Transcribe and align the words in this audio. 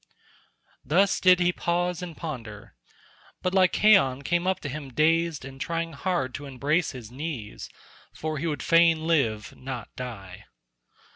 Thus 0.83 1.19
did 1.19 1.39
he 1.39 1.51
pause 1.53 2.01
and 2.01 2.17
ponder. 2.17 2.73
But 3.43 3.53
Lycaon 3.53 4.23
came 4.23 4.47
up 4.47 4.59
to 4.61 4.67
him 4.67 4.91
dazed 4.91 5.45
and 5.45 5.61
trying 5.61 5.93
hard 5.93 6.33
to 6.33 6.47
embrace 6.47 6.89
his 6.89 7.11
knees, 7.11 7.69
for 8.11 8.39
he 8.39 8.47
would 8.47 8.63
fain 8.63 9.05
live, 9.05 9.55
not 9.55 9.95
die. 9.95 10.45